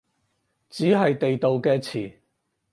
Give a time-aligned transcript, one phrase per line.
[0.67, 2.13] 只係地道嘅詞